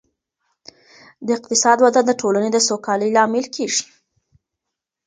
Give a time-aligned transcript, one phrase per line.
[1.25, 3.85] د اقتصاد وده د ټولني د سوکالۍ لامل کيږي.